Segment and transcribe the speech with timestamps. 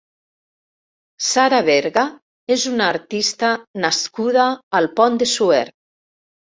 [1.25, 2.05] Sara Berga
[2.57, 3.53] és una artista
[3.87, 5.81] nascuda al Pont de Suert.